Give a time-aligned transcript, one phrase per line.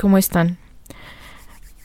[0.00, 0.58] ¿Cómo están?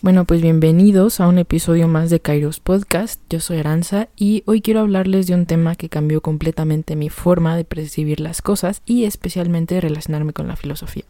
[0.03, 3.19] Bueno, pues bienvenidos a un episodio más de Kairos Podcast.
[3.27, 7.57] Yo soy Aranza y hoy quiero hablarles de un tema que cambió completamente mi forma
[7.57, 11.05] de percibir las cosas y especialmente de relacionarme con la filosofía.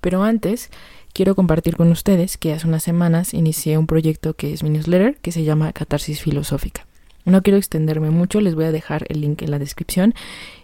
[0.00, 0.70] Pero antes,
[1.12, 5.16] quiero compartir con ustedes que hace unas semanas inicié un proyecto que es mi newsletter
[5.16, 6.86] que se llama Catarsis Filosófica.
[7.24, 10.14] No quiero extenderme mucho, les voy a dejar el link en la descripción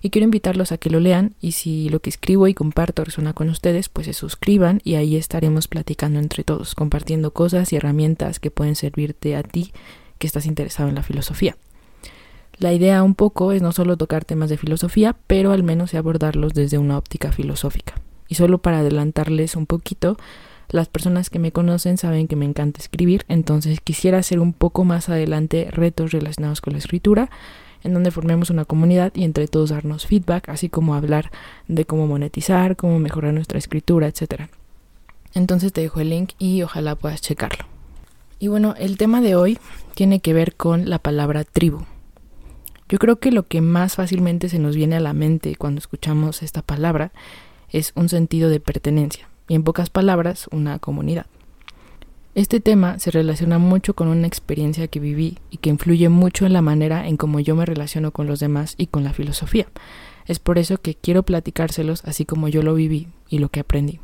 [0.00, 3.34] y quiero invitarlos a que lo lean y si lo que escribo y comparto resuena
[3.34, 8.40] con ustedes, pues se suscriban y ahí estaremos platicando entre todos, compartiendo cosas y herramientas
[8.40, 9.72] que pueden servirte a ti
[10.18, 11.56] que estás interesado en la filosofía.
[12.58, 16.54] La idea un poco es no solo tocar temas de filosofía, pero al menos abordarlos
[16.54, 17.94] desde una óptica filosófica.
[18.28, 20.16] Y solo para adelantarles un poquito,
[20.68, 24.84] las personas que me conocen saben que me encanta escribir, entonces quisiera hacer un poco
[24.84, 27.30] más adelante retos relacionados con la escritura,
[27.84, 31.30] en donde formemos una comunidad y entre todos darnos feedback, así como hablar
[31.68, 34.48] de cómo monetizar, cómo mejorar nuestra escritura, etc.
[35.34, 37.66] Entonces te dejo el link y ojalá puedas checarlo.
[38.40, 39.58] Y bueno, el tema de hoy
[39.94, 41.84] tiene que ver con la palabra tribu.
[42.88, 46.42] Yo creo que lo que más fácilmente se nos viene a la mente cuando escuchamos
[46.42, 47.12] esta palabra
[47.70, 51.26] es un sentido de pertenencia y en pocas palabras una comunidad.
[52.34, 56.52] Este tema se relaciona mucho con una experiencia que viví y que influye mucho en
[56.52, 59.66] la manera en cómo yo me relaciono con los demás y con la filosofía.
[60.26, 64.00] Es por eso que quiero platicárselos así como yo lo viví y lo que aprendí.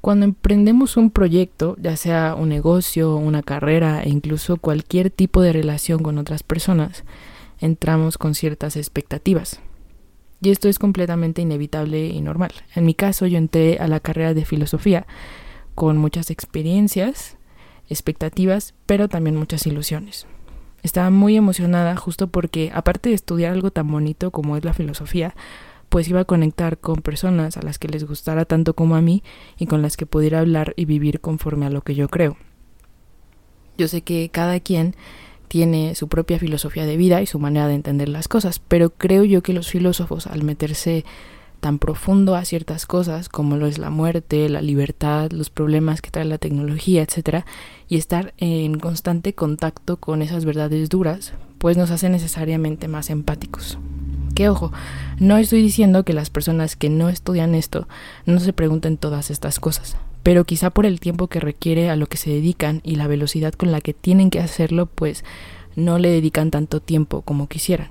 [0.00, 5.52] Cuando emprendemos un proyecto, ya sea un negocio, una carrera e incluso cualquier tipo de
[5.52, 7.04] relación con otras personas,
[7.60, 9.60] entramos con ciertas expectativas.
[10.40, 12.52] Y esto es completamente inevitable y normal.
[12.74, 15.06] En mi caso, yo entré a la carrera de filosofía
[15.74, 17.36] con muchas experiencias,
[17.88, 20.26] expectativas, pero también muchas ilusiones.
[20.82, 25.34] Estaba muy emocionada justo porque, aparte de estudiar algo tan bonito como es la filosofía,
[25.88, 29.22] pues iba a conectar con personas a las que les gustara tanto como a mí
[29.58, 32.36] y con las que pudiera hablar y vivir conforme a lo que yo creo.
[33.76, 34.94] Yo sé que cada quien
[35.48, 39.24] tiene su propia filosofía de vida y su manera de entender las cosas, pero creo
[39.24, 41.04] yo que los filósofos al meterse
[41.60, 46.10] tan profundo a ciertas cosas como lo es la muerte, la libertad, los problemas que
[46.10, 47.46] trae la tecnología, etcétera,
[47.88, 53.78] y estar en constante contacto con esas verdades duras, pues nos hace necesariamente más empáticos.
[54.34, 54.72] Que ojo,
[55.18, 57.88] no estoy diciendo que las personas que no estudian esto
[58.24, 62.06] no se pregunten todas estas cosas, pero quizá por el tiempo que requiere a lo
[62.06, 65.24] que se dedican y la velocidad con la que tienen que hacerlo, pues
[65.76, 67.88] no le dedican tanto tiempo como quisieran.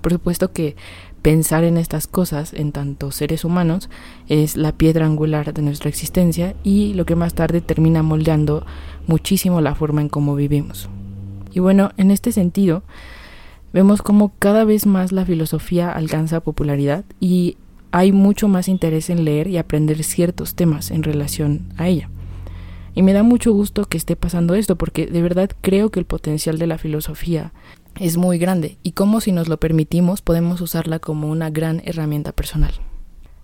[0.00, 0.76] Por supuesto que
[1.22, 3.88] pensar en estas cosas, en tanto seres humanos,
[4.28, 8.66] es la piedra angular de nuestra existencia y lo que más tarde termina moldeando
[9.06, 10.88] muchísimo la forma en cómo vivimos.
[11.52, 12.82] Y bueno, en este sentido,
[13.72, 17.56] vemos cómo cada vez más la filosofía alcanza popularidad y
[17.92, 22.08] hay mucho más interés en leer y aprender ciertos temas en relación a ella.
[22.94, 26.06] Y me da mucho gusto que esté pasando esto porque de verdad creo que el
[26.06, 27.52] potencial de la filosofía
[28.00, 32.32] es muy grande y como si nos lo permitimos podemos usarla como una gran herramienta
[32.32, 32.72] personal.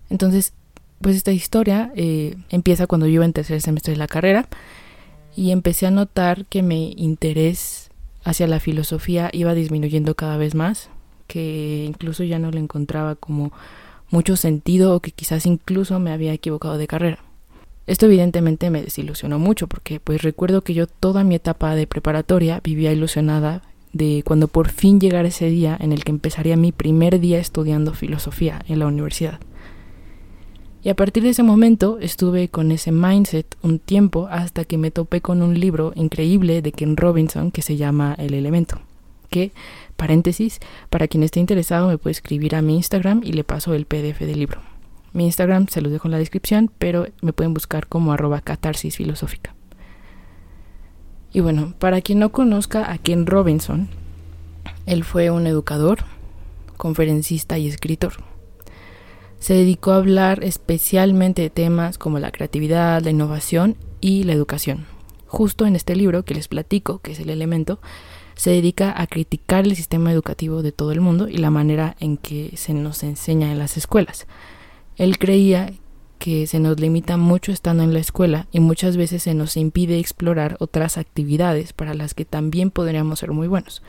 [0.09, 0.53] Entonces,
[1.01, 4.49] pues esta historia eh, empieza cuando yo iba en tercer semestre de la carrera
[5.35, 7.91] y empecé a notar que mi interés
[8.23, 10.89] hacia la filosofía iba disminuyendo cada vez más,
[11.27, 13.51] que incluso ya no lo encontraba como
[14.09, 17.19] mucho sentido o que quizás incluso me había equivocado de carrera.
[17.87, 22.61] Esto evidentemente me desilusionó mucho porque pues recuerdo que yo toda mi etapa de preparatoria
[22.63, 23.63] vivía ilusionada
[23.93, 27.93] de cuando por fin llegara ese día en el que empezaría mi primer día estudiando
[27.93, 29.39] filosofía en la universidad.
[30.83, 34.91] Y a partir de ese momento estuve con ese mindset un tiempo hasta que me
[34.91, 38.79] topé con un libro increíble de Ken Robinson que se llama El elemento
[39.29, 39.51] que,
[39.99, 40.59] paréntesis,
[40.89, 44.21] para quien esté interesado me puede escribir a mi Instagram y le paso el PDF
[44.21, 44.61] del libro.
[45.11, 48.95] Mi Instagram se los dejo en la descripción, pero me pueden buscar como arroba catarsis
[48.95, 49.53] filosófica.
[51.33, 53.89] Y bueno, para quien no conozca a Ken Robinson,
[54.85, 55.99] él fue un educador,
[56.77, 58.13] conferencista y escritor.
[59.39, 64.85] Se dedicó a hablar especialmente de temas como la creatividad, la innovación y la educación.
[65.27, 67.79] Justo en este libro que les platico, que es el elemento,
[68.39, 72.15] se dedica a criticar el sistema educativo de todo el mundo y la manera en
[72.15, 74.27] que se nos enseña en las escuelas.
[74.95, 75.73] Él creía
[76.19, 79.99] que se nos limita mucho estando en la escuela y muchas veces se nos impide
[79.99, 83.81] explorar otras actividades para las que también podríamos ser muy buenos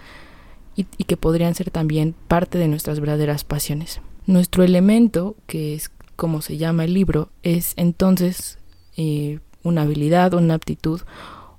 [0.75, 4.01] y, que podrían ser también parte de nuestras verdaderas pasiones.
[4.27, 8.59] Nuestro elemento, que es como se llama el libro, es entonces
[8.97, 11.03] eh, una habilidad, una aptitud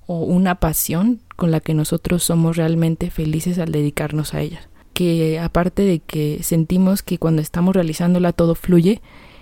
[0.06, 4.68] o una pasión con la que nosotros somos realmente felices al dedicarnos a ella.
[4.92, 9.00] Que aparte de que sentimos que cuando estamos realizándola todo fluye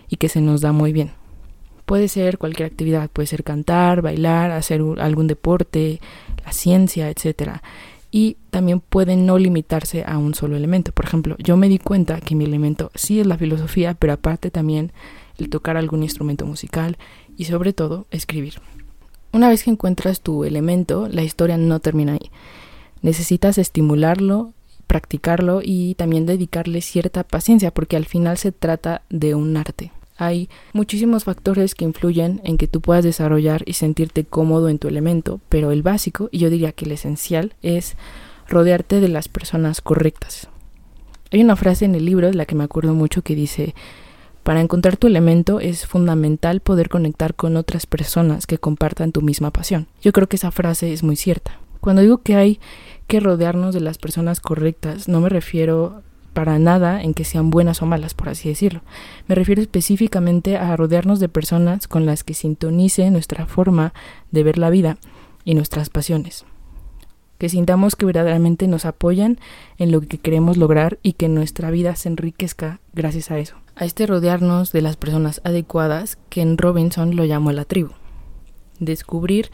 [0.09, 1.13] y que se nos da muy bien.
[1.87, 6.01] Puede ser cualquier actividad, puede ser cantar, bailar, hacer algún deporte,
[6.45, 7.61] la ciencia, etc.
[8.13, 10.93] Y también puede no limitarse a un solo elemento.
[10.93, 14.51] Por ejemplo, yo me di cuenta que mi elemento sí es la filosofía, pero aparte
[14.51, 14.93] también
[15.39, 16.97] el tocar algún instrumento musical
[17.37, 18.55] y sobre todo escribir.
[19.33, 22.31] Una vez que encuentras tu elemento, la historia no termina ahí.
[23.03, 24.53] Necesitas estimularlo,
[24.87, 29.93] practicarlo y también dedicarle cierta paciencia porque al final se trata de un arte.
[30.17, 34.89] Hay muchísimos factores que influyen en que tú puedas desarrollar y sentirte cómodo en tu
[34.89, 37.97] elemento, pero el básico, y yo diría que el esencial, es
[38.49, 40.49] rodearte de las personas correctas.
[41.31, 43.75] Hay una frase en el libro de la que me acuerdo mucho que dice,
[44.43, 49.51] para encontrar tu elemento es fundamental poder conectar con otras personas que compartan tu misma
[49.51, 49.87] pasión.
[50.03, 51.59] Yo creo que esa frase es muy cierta.
[51.81, 52.61] Cuando digo que hay
[53.07, 56.03] que rodearnos de las personas correctas, no me refiero
[56.33, 58.83] para nada en que sean buenas o malas, por así decirlo.
[59.27, 63.93] Me refiero específicamente a rodearnos de personas con las que sintonice nuestra forma
[64.31, 64.99] de ver la vida
[65.45, 66.45] y nuestras pasiones.
[67.41, 69.41] Que sintamos que verdaderamente nos apoyan
[69.79, 73.87] en lo que queremos lograr y que nuestra vida se enriquezca gracias a eso a
[73.87, 77.93] este rodearnos de las personas adecuadas que en Robinson lo llamó la tribu.
[78.79, 79.51] Descubrir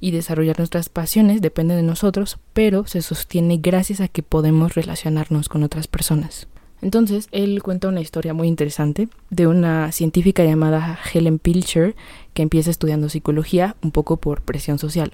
[0.00, 5.48] y desarrollar nuestras pasiones depende de nosotros, pero se sostiene gracias a que podemos relacionarnos
[5.48, 6.48] con otras personas.
[6.82, 11.94] Entonces, él cuenta una historia muy interesante de una científica llamada Helen Pilcher
[12.34, 15.12] que empieza estudiando psicología un poco por presión social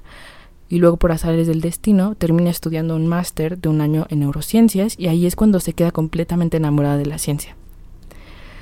[0.75, 4.97] y luego por azares del destino termina estudiando un máster de un año en neurociencias
[4.99, 7.55] y ahí es cuando se queda completamente enamorada de la ciencia.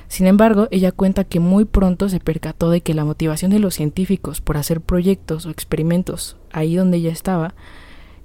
[0.09, 3.73] Sin embargo, ella cuenta que muy pronto se percató de que la motivación de los
[3.73, 7.55] científicos por hacer proyectos o experimentos ahí donde ella estaba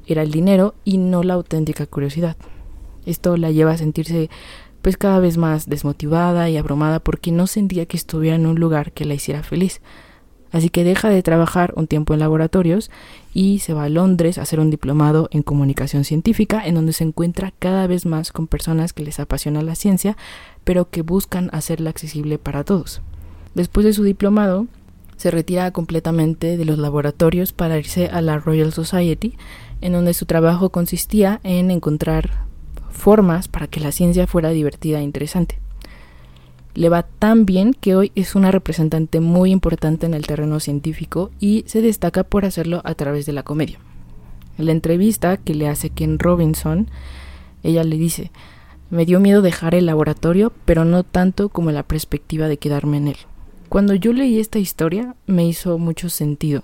[0.06, 2.36] era el dinero y no la auténtica curiosidad.
[3.06, 4.30] Esto la lleva a sentirse
[4.82, 8.92] pues cada vez más desmotivada y abrumada porque no sentía que estuviera en un lugar
[8.92, 9.80] que la hiciera feliz.
[10.52, 12.90] Así que deja de trabajar un tiempo en laboratorios
[13.34, 17.04] y se va a Londres a hacer un diplomado en comunicación científica en donde se
[17.04, 20.16] encuentra cada vez más con personas que les apasiona la ciencia
[20.64, 23.02] pero que buscan hacerla accesible para todos.
[23.56, 24.68] Después de su diplomado,
[25.16, 29.34] se retira completamente de los laboratorios para irse a la Royal Society,
[29.82, 32.46] en donde su trabajo consistía en encontrar
[32.92, 35.60] formas para que la ciencia fuera divertida e interesante.
[36.74, 41.32] Le va tan bien que hoy es una representante muy importante en el terreno científico
[41.40, 43.80] y se destaca por hacerlo a través de la comedia.
[44.58, 46.88] En la entrevista que le hace Ken Robinson,
[47.64, 48.32] ella le dice,
[48.90, 53.10] me dio miedo dejar el laboratorio, pero no tanto como la perspectiva de quedarme en
[53.10, 53.18] él.
[53.70, 56.64] Cuando yo leí esta historia me hizo mucho sentido.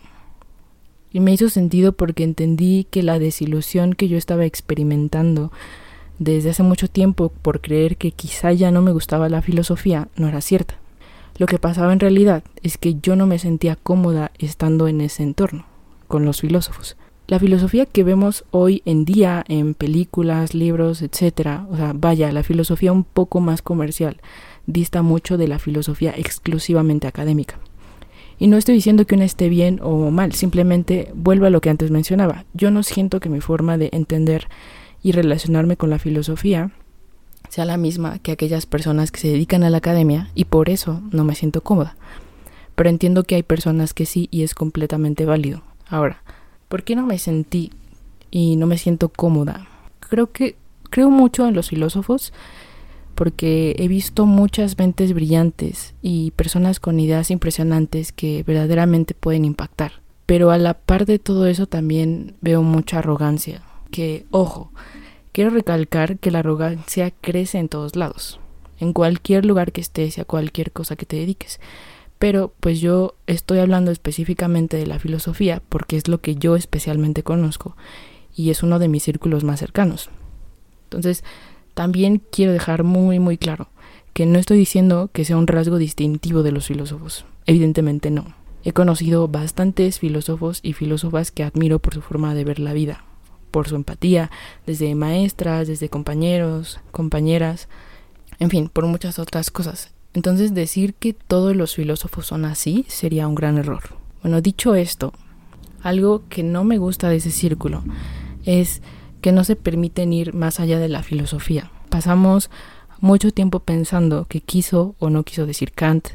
[1.12, 5.52] Y me hizo sentido porque entendí que la desilusión que yo estaba experimentando
[6.20, 10.28] desde hace mucho tiempo por creer que quizá ya no me gustaba la filosofía no
[10.28, 10.76] era cierta.
[11.38, 15.24] Lo que pasaba en realidad es que yo no me sentía cómoda estando en ese
[15.24, 15.66] entorno,
[16.08, 16.96] con los filósofos
[17.28, 22.44] la filosofía que vemos hoy en día en películas, libros, etcétera, o sea, vaya, la
[22.44, 24.20] filosofía un poco más comercial,
[24.66, 27.60] dista mucho de la filosofía exclusivamente académica.
[28.40, 31.70] Y no estoy diciendo que una esté bien o mal, simplemente vuelvo a lo que
[31.70, 32.46] antes mencionaba.
[32.54, 34.48] Yo no siento que mi forma de entender
[35.04, 36.72] y relacionarme con la filosofía
[37.50, 41.02] sea la misma que aquellas personas que se dedican a la academia y por eso
[41.12, 41.96] no me siento cómoda.
[42.74, 45.62] Pero entiendo que hay personas que sí y es completamente válido.
[45.88, 46.24] Ahora,
[46.74, 47.70] ¿Por qué no me sentí
[48.32, 49.68] y no me siento cómoda?
[50.00, 50.56] Creo que
[50.90, 52.34] creo mucho en los filósofos
[53.14, 60.02] porque he visto muchas mentes brillantes y personas con ideas impresionantes que verdaderamente pueden impactar.
[60.26, 63.62] Pero a la par de todo eso también veo mucha arrogancia.
[63.94, 64.72] Que, ojo,
[65.32, 68.40] quiero recalcar que la arrogancia crece en todos lados,
[68.80, 71.60] en cualquier lugar que estés y a cualquier cosa que te dediques
[72.24, 77.22] pero pues yo estoy hablando específicamente de la filosofía porque es lo que yo especialmente
[77.22, 77.76] conozco
[78.34, 80.10] y es uno de mis círculos más cercanos.
[80.86, 81.26] Entonces,
[81.74, 83.68] también quiero dejar muy muy claro
[84.14, 88.34] que no estoy diciendo que sea un rasgo distintivo de los filósofos, evidentemente no.
[88.64, 93.04] He conocido bastantes filósofos y filósofas que admiro por su forma de ver la vida,
[93.54, 94.32] por su empatía,
[94.66, 97.70] desde maestras, desde compañeros, compañeras,
[98.40, 99.92] en fin, por muchas otras cosas.
[100.16, 103.84] Entonces decir que todos los filósofos son así sería un gran error.
[104.24, 105.14] Bueno, dicho esto,
[105.84, 107.84] algo que no me gusta de ese círculo
[108.44, 108.82] es
[109.22, 111.70] que no se permiten ir más allá de la filosofía.
[111.90, 112.50] Pasamos
[113.02, 116.08] mucho tiempo pensando que quiso o no quiso decir Kant,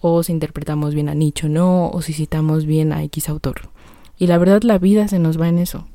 [0.00, 3.68] o si interpretamos bien a Nietzsche o no, o si citamos bien a X autor.
[4.16, 5.86] Y la verdad la vida se nos va en eso,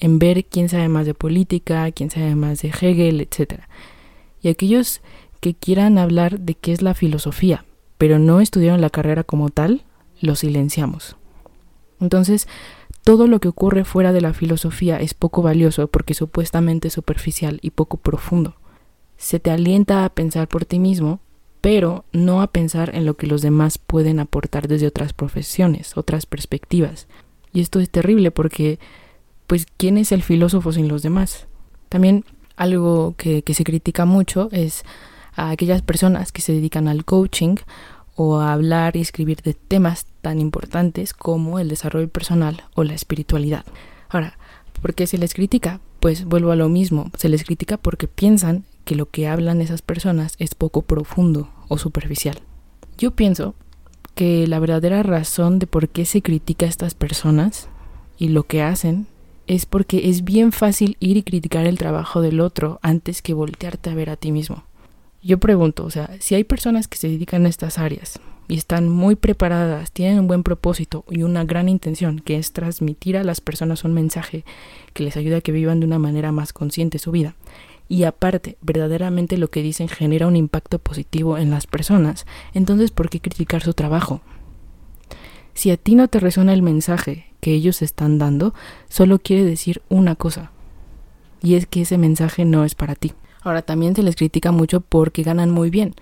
[0.00, 3.62] en ver quién sabe más de política, quién sabe más de Hegel, etc.
[4.42, 5.00] Y aquellos
[5.40, 7.64] que quieran hablar de qué es la filosofía,
[7.96, 9.84] pero no estudiaron la carrera como tal,
[10.20, 11.16] lo silenciamos.
[12.00, 12.48] Entonces,
[13.04, 17.70] todo lo que ocurre fuera de la filosofía es poco valioso porque supuestamente superficial y
[17.70, 18.56] poco profundo.
[19.16, 21.20] Se te alienta a pensar por ti mismo,
[21.60, 26.26] pero no a pensar en lo que los demás pueden aportar desde otras profesiones, otras
[26.26, 27.08] perspectivas.
[27.52, 28.78] Y esto es terrible porque,
[29.48, 31.48] pues, ¿quién es el filósofo sin los demás?
[31.88, 32.24] También
[32.56, 34.84] algo que, se critica mucho es
[35.34, 37.56] a aquellas personas que se dedican al coaching
[38.14, 42.92] o a hablar y escribir de temas tan importantes como el desarrollo personal o la
[42.92, 43.64] espiritualidad.
[44.10, 44.36] Ahora,
[44.82, 45.80] ¿por qué se les critica?
[45.98, 49.80] Pues vuelvo a lo mismo, se les critica porque piensan que lo que hablan esas
[49.80, 52.38] personas es poco profundo o superficial.
[52.98, 53.54] Yo pienso
[54.14, 57.70] que la verdadera razón de por qué se critica a estas personas
[58.18, 59.06] y lo que hacen
[59.48, 63.90] es porque es bien fácil ir y criticar el trabajo del otro antes que voltearte
[63.90, 64.62] a ver a ti mismo.
[65.22, 68.88] Yo pregunto, o sea, si hay personas que se dedican a estas áreas y están
[68.88, 73.40] muy preparadas, tienen un buen propósito y una gran intención, que es transmitir a las
[73.40, 74.44] personas un mensaje
[74.92, 77.34] que les ayude a que vivan de una manera más consciente su vida,
[77.88, 83.08] y aparte, verdaderamente lo que dicen genera un impacto positivo en las personas, entonces ¿por
[83.08, 84.20] qué criticar su trabajo?
[85.58, 88.54] Si a ti no te resuena el mensaje que ellos están dando,
[88.88, 90.52] solo quiere decir una cosa,
[91.42, 93.12] y es que ese mensaje no es para ti.
[93.42, 95.96] Ahora también se les critica mucho porque ganan muy bien.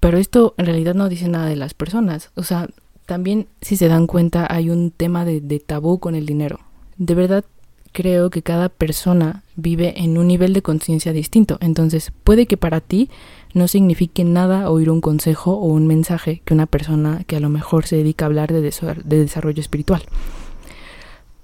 [0.00, 2.30] Pero esto en realidad no dice nada de las personas.
[2.34, 2.68] O sea,
[3.06, 6.60] también si se dan cuenta hay un tema de, de tabú con el dinero.
[6.98, 7.46] De verdad
[7.92, 11.58] creo que cada persona vive en un nivel de conciencia distinto.
[11.60, 13.10] Entonces puede que para ti
[13.54, 17.48] no signifique nada oír un consejo o un mensaje que una persona que a lo
[17.48, 20.02] mejor se dedica a hablar de, de desarrollo espiritual.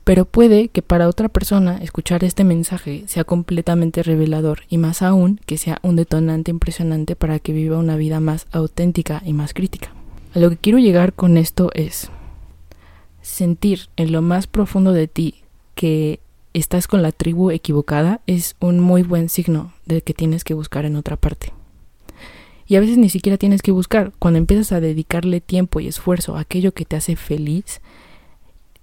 [0.05, 5.41] Pero puede que para otra persona escuchar este mensaje sea completamente revelador y más aún
[5.47, 9.93] que sea un detonante impresionante para que viva una vida más auténtica y más crítica.
[10.35, 12.11] A lo que quiero llegar con esto es
[13.23, 15.37] sentir en lo más profundo de ti
[15.75, 16.21] que
[16.55, 20.85] estás con la tribu equivocada es un muy buen signo de que tienes que buscar
[20.87, 21.53] en otra parte.
[22.67, 24.13] Y a veces ni siquiera tienes que buscar.
[24.19, 27.83] Cuando empiezas a dedicarle tiempo y esfuerzo a aquello que te hace feliz,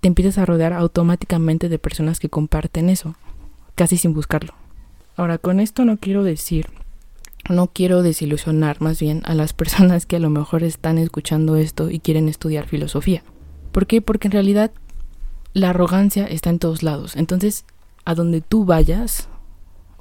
[0.02, 3.16] te empiezas a rodear automáticamente de personas que comparten eso,
[3.76, 4.54] casi sin buscarlo.
[5.16, 6.68] Ahora, con esto no quiero decir,
[7.50, 11.90] no quiero desilusionar más bien a las personas que a lo mejor están escuchando esto
[11.90, 13.24] y quieren estudiar filosofía.
[13.72, 14.02] ¿Por qué?
[14.02, 14.72] Porque en realidad
[15.54, 17.16] la arrogancia está en todos lados.
[17.16, 17.66] Entonces,
[18.06, 19.28] a donde tú vayas,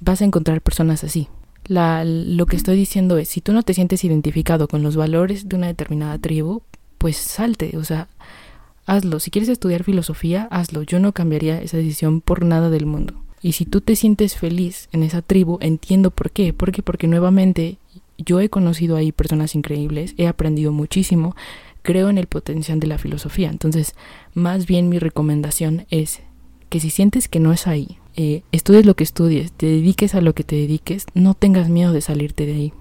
[0.01, 1.29] vas a encontrar personas así.
[1.67, 5.49] La, lo que estoy diciendo es, si tú no te sientes identificado con los valores
[5.49, 6.63] de una determinada tribu,
[6.99, 8.09] pues salte, o sea,
[8.87, 9.21] hazlo.
[9.21, 10.83] Si quieres estudiar filosofía, hazlo.
[10.83, 13.15] Yo no cambiaría esa decisión por nada del mundo.
[13.43, 16.53] Y si tú te sientes feliz en esa tribu, entiendo por qué.
[16.53, 16.83] ¿Por qué?
[16.83, 17.79] Porque nuevamente
[18.19, 21.35] yo he conocido ahí personas increíbles, he aprendido muchísimo,
[21.83, 23.51] creo en el potencial de la filosofía.
[23.51, 23.95] Entonces,
[24.35, 26.21] más bien mi recomendación es
[26.69, 30.21] que si sientes que no es ahí, eh, estudies lo que estudies, te dediques a
[30.21, 32.73] lo que te dediques, no tengas miedo de salirte de ahí.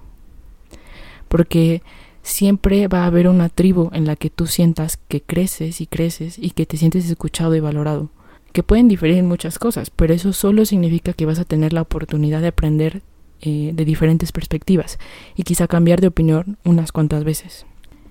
[1.28, 1.82] Porque
[2.22, 6.38] siempre va a haber una tribu en la que tú sientas que creces y creces
[6.38, 8.10] y que te sientes escuchado y valorado.
[8.52, 11.82] Que pueden diferir en muchas cosas, pero eso solo significa que vas a tener la
[11.82, 13.02] oportunidad de aprender
[13.42, 14.98] eh, de diferentes perspectivas
[15.36, 17.64] y quizá cambiar de opinión unas cuantas veces.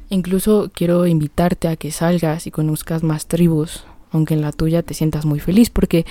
[0.10, 4.94] Incluso quiero invitarte a que salgas y conozcas más tribus, aunque en la tuya te
[4.94, 6.06] sientas muy feliz, porque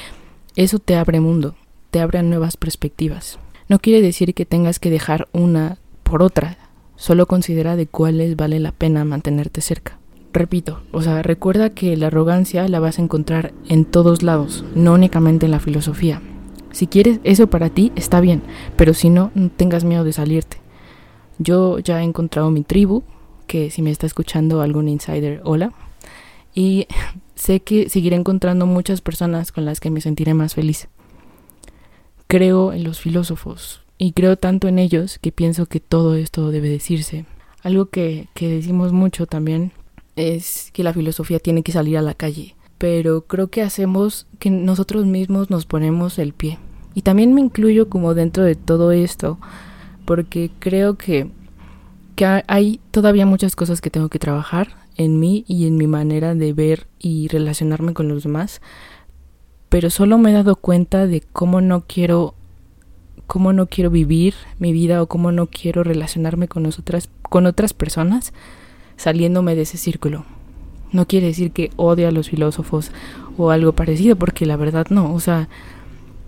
[0.56, 1.56] eso te abre mundo,
[1.90, 3.38] te abre nuevas perspectivas.
[3.68, 6.56] No quiere decir que tengas que dejar una por otra,
[6.98, 10.00] Solo considera de cuáles vale la pena mantenerte cerca.
[10.32, 14.94] Repito, o sea, recuerda que la arrogancia la vas a encontrar en todos lados, no
[14.94, 16.20] únicamente en la filosofía.
[16.72, 18.42] Si quieres eso para ti, está bien,
[18.76, 20.56] pero si no, no tengas miedo de salirte.
[21.38, 23.04] Yo ya he encontrado mi tribu,
[23.48, 25.72] que si me está escuchando algún insider, hola.
[26.54, 26.86] Y
[27.34, 30.86] sé que seguiré encontrando muchas personas con las que me sentiré más feliz.
[32.28, 36.68] Creo en los filósofos, y creo tanto en ellos que pienso que todo esto debe
[36.68, 37.26] decirse.
[37.62, 39.72] Algo que, que decimos mucho también
[40.14, 44.50] es que la filosofía tiene que salir a la calle, pero creo que hacemos que
[44.50, 46.58] nosotros mismos nos ponemos el pie.
[46.94, 49.38] Y también me incluyo como dentro de todo esto,
[50.04, 51.28] porque creo que,
[52.18, 56.34] que hay todavía muchas cosas que tengo que trabajar en mí y en mi manera
[56.34, 58.60] de ver y relacionarme con los demás,
[59.68, 62.34] pero solo me he dado cuenta de cómo no quiero
[63.28, 67.72] cómo no quiero vivir mi vida o cómo no quiero relacionarme con, nosotras, con otras
[67.72, 68.32] personas
[68.96, 70.24] saliéndome de ese círculo.
[70.90, 72.90] No quiere decir que odie a los filósofos
[73.36, 75.14] o algo parecido, porque la verdad no.
[75.14, 75.48] O sea,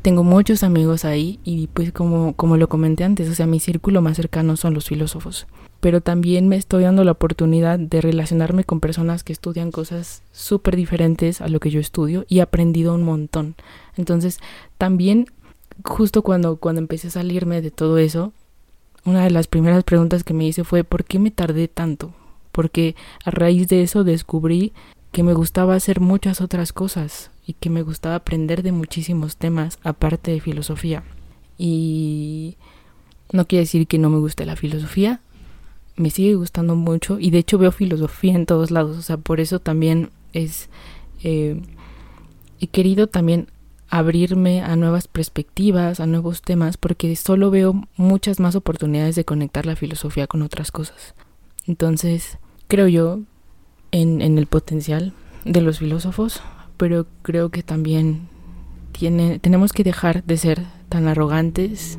[0.03, 4.03] tengo muchos amigos ahí y pues como, como lo comenté antes, o sea, mi círculo
[4.03, 5.49] más cercano son los filósofos.
[5.81, 10.77] Pero también me estoy dando la oportunidad de relacionarme con personas que estudian cosas súper
[10.77, 13.55] diferentes a lo que yo estudio y he aprendido un montón.
[13.97, 14.39] Entonces,
[14.77, 15.27] también
[15.85, 18.33] justo cuando, cuando empecé a salirme de todo eso,
[19.05, 22.13] una de las primeras preguntas que me hice fue ¿por qué me tardé tanto?
[22.53, 24.73] Porque a raíz de eso descubrí
[25.13, 29.79] que me gustaba hacer muchas otras cosas y que me gustaba aprender de muchísimos temas
[29.83, 31.03] aparte de filosofía.
[31.59, 32.57] Y
[33.33, 35.21] no quiere decir que no me guste la filosofía,
[36.01, 39.41] me sigue gustando mucho y de hecho veo filosofía en todos lados, o sea, por
[39.41, 40.69] eso también es...
[41.23, 41.61] Eh,
[42.61, 43.49] he querido también
[43.89, 49.67] abrirme a nuevas perspectivas, a nuevos temas, porque solo veo muchas más oportunidades de conectar
[49.67, 51.15] la filosofía con otras cosas.
[51.67, 52.39] Entonces,
[52.69, 53.21] creo yo
[53.91, 55.13] en, en el potencial
[55.45, 56.41] de los filósofos,
[56.77, 58.29] pero creo que también
[58.93, 61.99] tiene, tenemos que dejar de ser tan arrogantes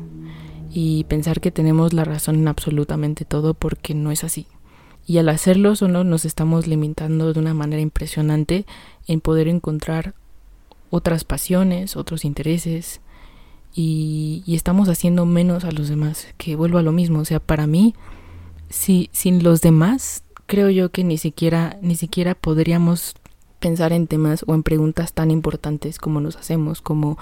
[0.72, 4.46] y pensar que tenemos la razón en absolutamente todo porque no es así.
[5.06, 8.64] Y al hacerlo solo nos estamos limitando de una manera impresionante
[9.06, 10.14] en poder encontrar
[10.90, 13.00] otras pasiones, otros intereses
[13.74, 17.66] y, estamos haciendo menos a los demás, que vuelvo a lo mismo, o sea, para
[17.66, 17.94] mí,
[18.68, 23.14] si, sin los demás, creo yo que ni siquiera, ni siquiera podríamos
[23.60, 27.18] pensar en temas o en preguntas tan importantes como nos hacemos, como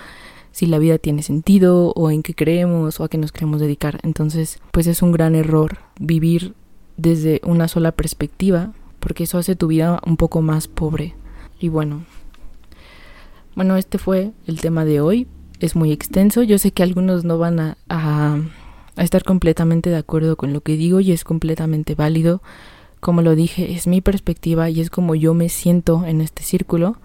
[0.53, 4.01] si la vida tiene sentido o en qué creemos o a qué nos queremos dedicar.
[4.03, 6.55] Entonces, pues es un gran error vivir
[6.97, 11.15] desde una sola perspectiva, porque eso hace tu vida un poco más pobre.
[11.59, 12.05] Y bueno,
[13.55, 15.27] bueno, este fue el tema de hoy.
[15.61, 16.43] Es muy extenso.
[16.43, 18.39] Yo sé que algunos no van a, a,
[18.97, 22.43] a estar completamente de acuerdo con lo que digo y es completamente válido
[23.01, 26.99] como lo dije, es mi perspectiva y es como yo me siento en este círculo.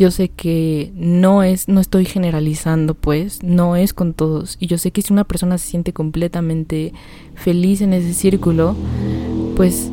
[0.00, 4.56] Yo sé que no es, no estoy generalizando, pues, no es con todos.
[4.58, 6.94] Y yo sé que si una persona se siente completamente
[7.34, 8.74] feliz en ese círculo,
[9.56, 9.92] pues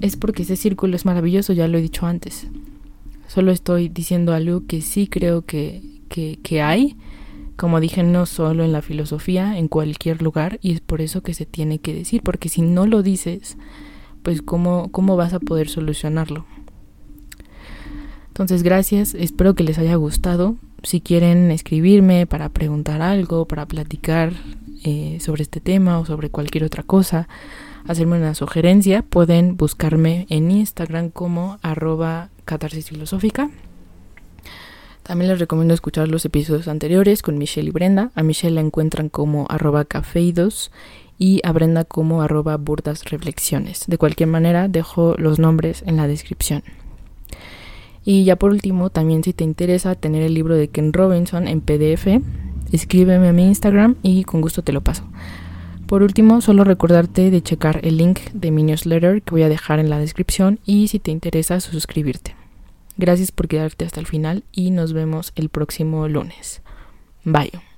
[0.00, 2.46] es porque ese círculo es maravilloso, ya lo he dicho antes.
[3.28, 6.96] Solo estoy diciendo algo que sí creo que, que, que hay,
[7.56, 11.34] como dije, no solo en la filosofía, en cualquier lugar, y es por eso que
[11.34, 13.58] se tiene que decir, porque si no lo dices,
[14.22, 16.46] pues cómo, cómo vas a poder solucionarlo.
[18.32, 20.56] Entonces, gracias, espero que les haya gustado.
[20.82, 24.32] Si quieren escribirme para preguntar algo, para platicar
[24.84, 27.28] eh, sobre este tema o sobre cualquier otra cosa,
[27.86, 33.50] hacerme una sugerencia, pueden buscarme en Instagram como arroba catarsis filosófica.
[35.02, 38.12] También les recomiendo escuchar los episodios anteriores con Michelle y Brenda.
[38.14, 40.72] A Michelle la encuentran como arroba cafeidos
[41.18, 43.84] y a Brenda como arroba burdas reflexiones.
[43.88, 46.62] De cualquier manera, dejo los nombres en la descripción.
[48.04, 51.60] Y ya por último, también si te interesa tener el libro de Ken Robinson en
[51.60, 52.06] PDF,
[52.72, 55.04] escríbeme a mi Instagram y con gusto te lo paso.
[55.86, 59.78] Por último, solo recordarte de checar el link de mi newsletter que voy a dejar
[59.78, 62.34] en la descripción y si te interesa suscribirte.
[62.96, 66.62] Gracias por quedarte hasta el final y nos vemos el próximo lunes.
[67.24, 67.71] Bye.